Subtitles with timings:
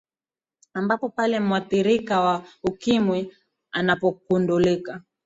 [0.73, 3.33] ambapo pale mwadhirika wa ukimwi
[3.71, 5.03] anapokundulika